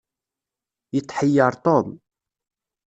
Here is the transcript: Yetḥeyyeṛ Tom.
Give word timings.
Yetḥeyyeṛ 0.93 1.53
Tom. 1.65 1.87